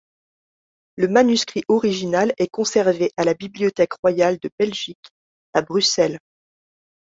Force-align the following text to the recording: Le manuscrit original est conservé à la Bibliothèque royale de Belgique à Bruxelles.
Le 0.97 1.07
manuscrit 1.07 1.61
original 1.67 2.33
est 2.39 2.47
conservé 2.47 3.11
à 3.17 3.23
la 3.23 3.35
Bibliothèque 3.35 3.93
royale 4.03 4.39
de 4.39 4.49
Belgique 4.57 5.11
à 5.53 5.61
Bruxelles. 5.61 6.17